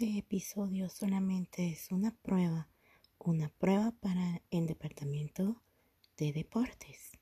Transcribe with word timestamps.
Este 0.00 0.16
episodio 0.18 0.88
solamente 0.88 1.68
es 1.68 1.92
una 1.92 2.16
prueba, 2.22 2.70
una 3.18 3.50
prueba 3.50 3.92
para 4.00 4.40
el 4.50 4.66
departamento 4.66 5.62
de 6.16 6.32
deportes. 6.32 7.19